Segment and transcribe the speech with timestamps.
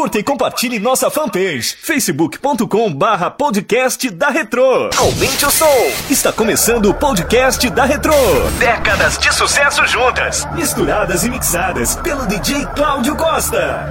[0.00, 4.88] Curta e compartilhe nossa fanpage, facebook.com barra podcast da Retro.
[4.96, 5.66] Aumente o som.
[6.08, 8.14] Está começando o podcast da Retro.
[8.58, 13.90] Décadas de sucesso juntas, misturadas e mixadas pelo DJ Cláudio Costa.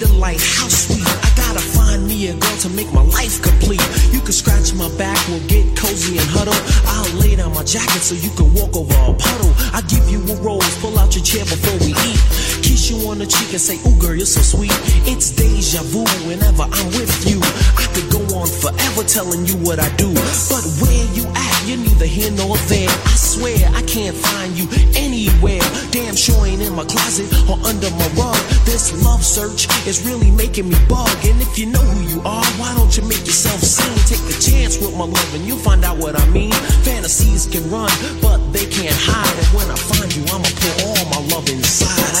[0.00, 1.04] Delight, how sweet.
[1.04, 3.84] I gotta find me a girl to make my life complete.
[4.10, 6.56] You can scratch my back, we'll get cozy and huddle.
[6.88, 9.52] I'll lay down my jacket so you can walk over a puddle.
[9.76, 12.20] I give you a rose, pull out your chair before we eat.
[12.64, 14.72] Kiss you on the cheek and say, Ooh, girl, you're so sweet.
[15.04, 17.38] It's deja vu whenever I'm with you.
[17.76, 20.08] I could go on forever telling you what I do.
[20.48, 21.39] But where you at,
[21.70, 22.90] you're neither here nor there.
[22.90, 24.66] I swear I can't find you
[24.98, 25.62] anywhere.
[25.94, 28.38] Damn sure ain't in my closet or under my rug.
[28.66, 31.14] This love search is really making me bug.
[31.22, 33.94] And if you know who you are, why don't you make yourself seen?
[34.10, 36.52] Take a chance with my love and you'll find out what I mean.
[36.82, 39.36] Fantasies can run, but they can't hide.
[39.38, 42.19] And when I find you, I'ma pour all my love inside.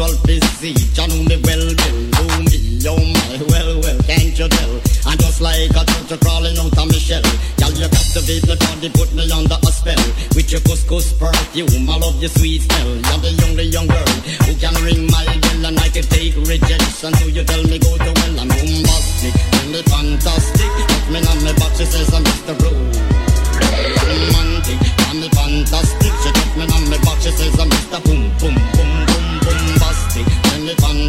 [0.00, 0.96] Sexual physique.
[0.96, 2.56] You know me well, well, do me,
[2.88, 4.74] oh my, well, well, can't you tell?
[5.04, 7.22] I'm just like a turtle crawling out of my shell.
[7.60, 10.00] Girl, you captivate me body, put me under a spell.
[10.34, 12.88] With your couscous perfume, I love your sweet smell.
[12.88, 14.12] You're the only young girl
[14.48, 17.12] who can ring my bell and I can take rejection.
[17.12, 20.70] So you tell me go to well, I'm bombastic, and fantastic.
[20.88, 22.56] Put me on my box, she says I'm Mr.
[22.56, 23.20] Blue
[23.60, 24.80] romantic,
[25.12, 26.12] me fantastic.
[26.24, 28.00] She took me on me back, she says I'm Mr.
[28.04, 28.99] Boom Boom Boom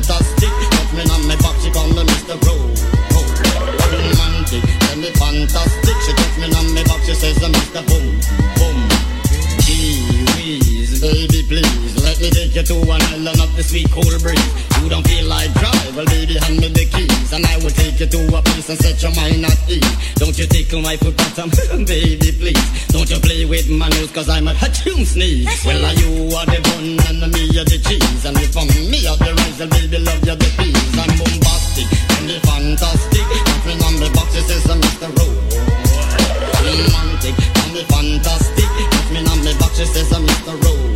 [0.02, 0.50] fantastic.
[0.50, 2.40] Took me on me back, she call me Mr.
[2.42, 2.56] Bro.
[3.92, 5.98] Romantic, and me fantastic.
[6.06, 7.86] She took me on me back, she says I'm Mr.
[7.88, 8.20] Boom
[8.58, 8.80] Boom.
[10.36, 14.52] Whiz, baby please, let me take you to an island of the sweet cold breeze.
[14.82, 16.70] You don't feel like drive, baby hand me
[18.02, 20.16] you to a place and set your mind at ease.
[20.16, 21.50] Don't you tickle my foot bottom,
[21.86, 22.88] baby please.
[22.90, 25.46] Don't you play with my nose cause I'm a tune sneeze.
[25.64, 29.06] Well are you are the bun and me are the cheese and if I'm me
[29.06, 30.94] are the rice, baby love you the peas.
[30.98, 33.28] I'm bombastic and the fantastic.
[33.46, 35.10] Nothing on the box it says I'm Mr.
[36.58, 38.66] Romantic and the fantastic.
[38.66, 40.58] Nothing on the box it says I'm Mr.
[40.66, 40.91] Rowe.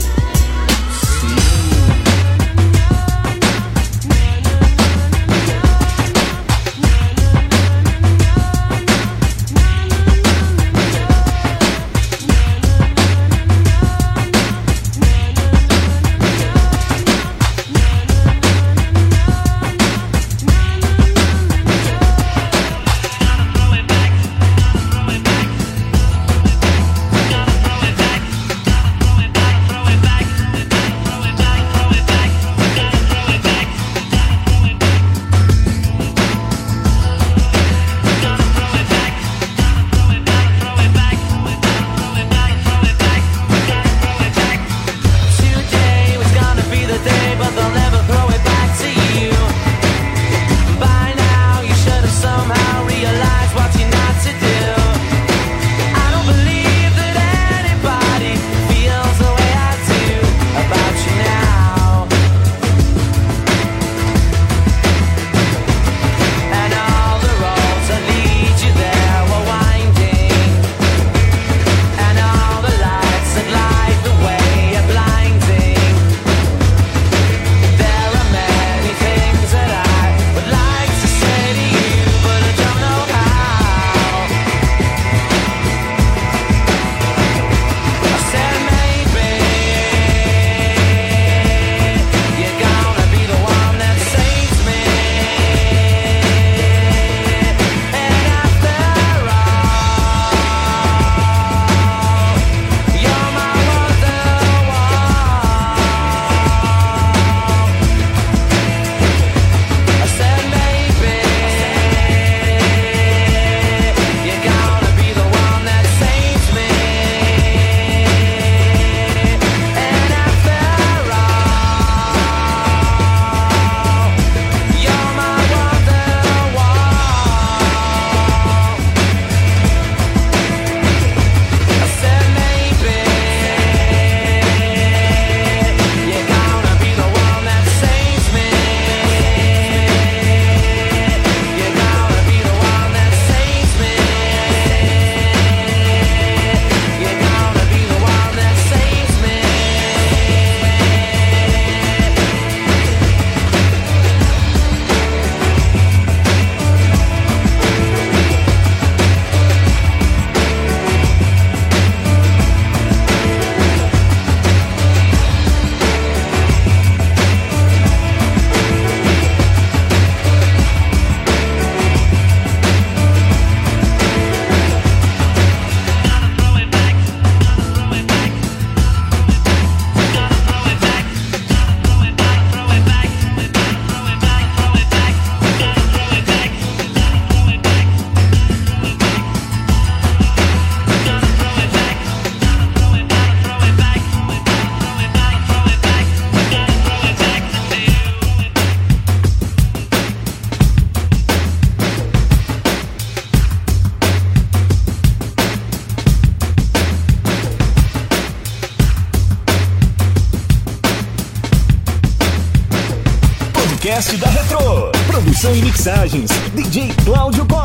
[215.45, 217.64] Produção e mixagens, DJ Cláudio Costa.